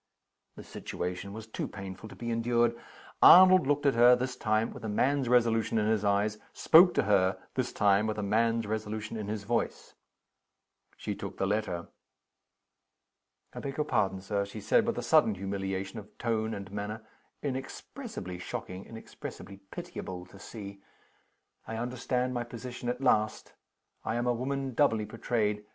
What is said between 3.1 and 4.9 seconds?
Arnold looked at her, this time, with a